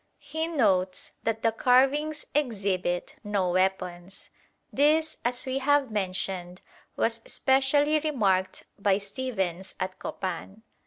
[0.17, 4.31] He notes that the carvings exhibit no weapons.
[4.73, 6.61] This, as we have mentioned,
[6.95, 10.63] was specially remarked by Stephens at Copan.